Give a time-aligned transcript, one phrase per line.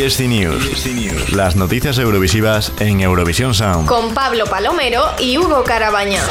[0.00, 1.32] ESC News.
[1.32, 3.86] Las noticias eurovisivas en Eurovisión Sound.
[3.86, 6.22] Con Pablo Palomero y Hugo Carabaña.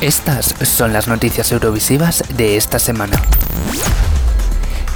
[0.00, 3.22] Estas son las noticias eurovisivas de esta semana.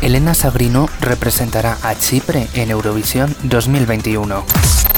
[0.01, 4.45] Elena Sabrino representará a Chipre en Eurovisión 2021.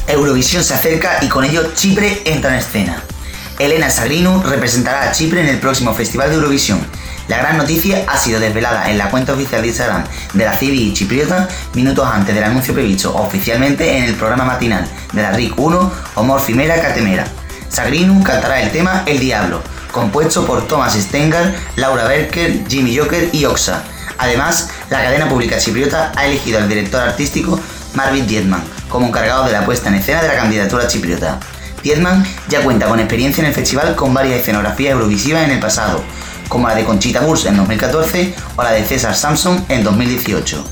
[0.06, 3.04] Eurovisión se acerca y con ello Chipre entra en escena.
[3.59, 6.79] Elena Sagrinu representará a Chipre en el próximo Festival de Eurovisión.
[7.27, 10.95] La gran noticia ha sido desvelada en la cuenta oficial de Instagram de la CIVI
[10.95, 15.92] chipriota minutos antes del anuncio previsto oficialmente en el programa matinal de la RIC 1
[16.14, 17.27] Omor Fimera Catemera.
[17.69, 23.45] Sagrinu cantará el tema El Diablo, compuesto por Thomas Stengar, Laura Berker, Jimmy Joker y
[23.45, 23.83] Oxa.
[24.19, 27.61] Además, la cadena pública chipriota ha elegido al director artístico
[27.95, 31.41] Marvin Dietman como encargado de la puesta en escena de la candidatura chipriota.
[31.88, 36.05] Dietman ya cuenta con experiencia en el festival con varias escenografías eurovisivas en el pasado,
[36.51, 40.62] como la de Conchita Wurst en 2014 o la de César Samson en 2018.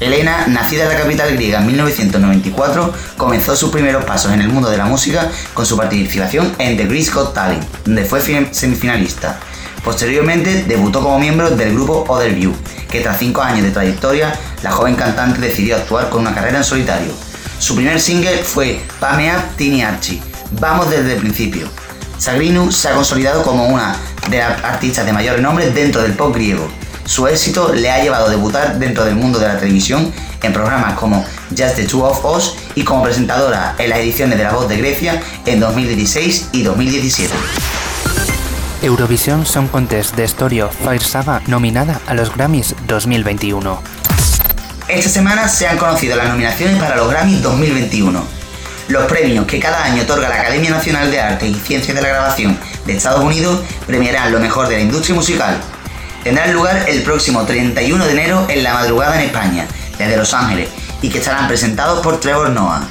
[0.00, 4.70] Elena, nacida en la capital griega en 1994, comenzó sus primeros pasos en el mundo
[4.70, 9.38] de la música con su participación en The Grease Got Talent, donde fue semifinalista.
[9.84, 12.54] Posteriormente debutó como miembro del grupo Other View,
[12.90, 16.64] que tras cinco años de trayectoria, la joven cantante decidió actuar con una carrera en
[16.64, 17.12] solitario.
[17.58, 21.68] Su primer single fue Pamea Tini Archie, Vamos desde el principio.
[22.18, 23.96] Sagrinu se ha consolidado como una
[24.30, 26.68] de las artistas de mayor renombre dentro del pop griego.
[27.04, 30.94] Su éxito le ha llevado a debutar dentro del mundo de la televisión en programas
[30.94, 34.68] como Just the Two of Us y como presentadora en las ediciones de La Voz
[34.68, 37.32] de Grecia en 2016 y 2017.
[38.82, 43.82] Eurovisión Song Contest de Story of Fire Saga nominada a los Grammys 2021.
[44.88, 48.45] Esta semana se han conocido las nominaciones para los Grammys 2021
[48.88, 52.08] los premios que cada año otorga la Academia Nacional de Arte y Ciencias de la
[52.08, 55.60] Grabación de Estados Unidos premiarán lo mejor de la industria musical.
[56.22, 59.66] Tendrán lugar el próximo 31 de enero en la madrugada en España,
[59.98, 60.68] desde Los Ángeles,
[61.02, 62.86] y que estarán presentados por Trevor Noah.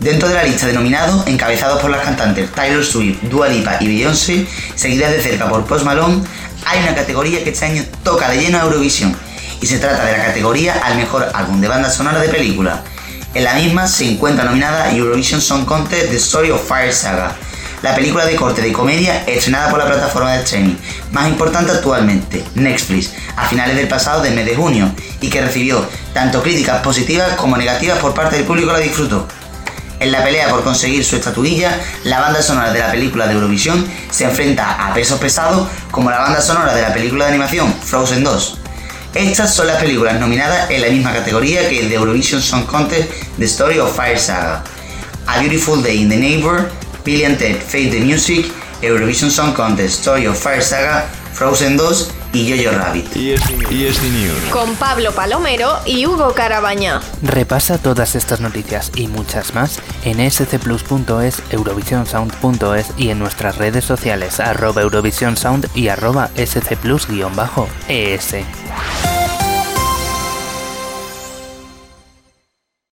[0.00, 3.86] Dentro de la lista de nominados, encabezados por las cantantes Taylor Swift, Dua Lipa y
[3.86, 6.22] Beyoncé, seguidas de cerca por Post Malone,
[6.66, 9.16] hay una categoría que este año toca de lleno a Eurovisión,
[9.60, 12.82] y se trata de la categoría al mejor álbum de banda sonora de película.
[13.34, 17.34] En la misma se encuentra nominada Eurovision Song Contest The Story of Fire Saga,
[17.82, 20.76] la película de corte de comedia estrenada por la plataforma de streaming
[21.10, 25.84] más importante actualmente, Netflix, a finales del pasado del mes de junio, y que recibió
[26.12, 29.26] tanto críticas positivas como negativas por parte del público que la disfrutó.
[29.98, 33.84] En la pelea por conseguir su estatuilla, la banda sonora de la película de Eurovisión
[34.12, 38.22] se enfrenta a pesos pesados como la banda sonora de la película de animación Frozen
[38.22, 38.58] 2.
[39.14, 43.10] Estas son las películas nominadas en la misma categoría que el de Eurovision Song Contest
[43.38, 44.64] The Story of Fire Saga.
[45.26, 46.68] A Beautiful Day in the Neighbor,
[47.04, 48.46] Billy and Ted Fade the Music,
[48.82, 53.14] Eurovision Song Contest Story of Fire Saga, Frozen 2 y Yo-Yo Rabbit.
[53.14, 53.98] News.
[54.50, 57.00] Con Pablo Palomero y Hugo Carabaña.
[57.22, 64.40] Repasa todas estas noticias y muchas más en scplus.es, eurovisionsound.es y en nuestras redes sociales
[64.40, 67.04] arroba eurovisionsound y arroba scplus-es.